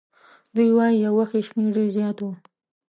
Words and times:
دوی 0.55 0.69
وایي 0.77 0.95
یو 1.05 1.13
وخت 1.19 1.33
یې 1.37 1.43
شمیر 1.47 1.69
ډېر 1.75 1.87
زیات 1.97 2.17
وو. 2.19 2.31